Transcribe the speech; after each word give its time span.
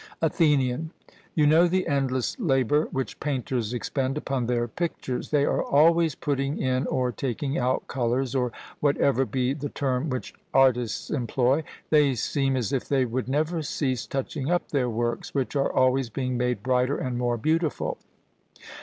ATHENIAN: 0.19 0.89
You 1.35 1.45
know 1.45 1.67
the 1.67 1.85
endless 1.87 2.35
labour 2.39 2.87
which 2.89 3.19
painters 3.19 3.71
expend 3.71 4.17
upon 4.17 4.47
their 4.47 4.67
pictures 4.67 5.29
they 5.29 5.45
are 5.45 5.61
always 5.61 6.15
putting 6.15 6.57
in 6.57 6.87
or 6.87 7.11
taking 7.11 7.59
out 7.59 7.87
colours, 7.87 8.33
or 8.33 8.51
whatever 8.79 9.25
be 9.27 9.53
the 9.53 9.69
term 9.69 10.09
which 10.09 10.33
artists 10.55 11.11
employ; 11.11 11.63
they 11.91 12.15
seem 12.15 12.55
as 12.57 12.73
if 12.73 12.87
they 12.89 13.05
would 13.05 13.29
never 13.29 13.61
cease 13.61 14.07
touching 14.07 14.49
up 14.49 14.69
their 14.69 14.89
works, 14.89 15.35
which 15.35 15.55
are 15.55 15.71
always 15.71 16.09
being 16.09 16.35
made 16.35 16.63
brighter 16.63 16.97
and 16.97 17.19
more 17.19 17.37
beautiful. 17.37 17.99